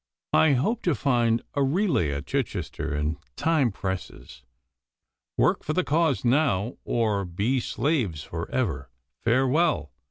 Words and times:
'I 0.33 0.53
hope 0.53 0.81
to 0.81 0.95
find 0.95 1.43
a 1.53 1.61
relay 1.61 2.09
at 2.09 2.25
Chichester, 2.25 2.91
and 2.91 3.17
time 3.35 3.71
presses. 3.71 4.41
Work 5.37 5.63
for 5.63 5.73
the 5.73 5.83
cause 5.83 6.25
now, 6.25 6.77
or 6.83 7.23
be 7.23 7.59
slaves 7.59 8.23
for 8.23 8.49
ever. 8.49 8.89
Farewell! 9.23 9.91